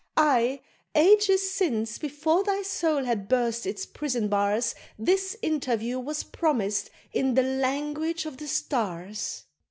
Aye, 0.17 0.61
ages 0.95 1.51
since, 1.51 1.99
before 1.99 2.43
thy 2.43 2.63
soul 2.63 3.03
had 3.03 3.27
burst 3.29 3.67
its 3.67 3.85
prison 3.85 4.29
bars, 4.29 4.73
This 4.97 5.37
interview 5.43 5.99
was 5.99 6.23
promis'd 6.23 6.89
in 7.13 7.35
the 7.35 7.43
language 7.43 8.25
of 8.25 8.37
the 8.37 8.47
stars!" 8.47 9.43